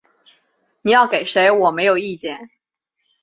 [0.81, 2.49] 你要给谁我没有意见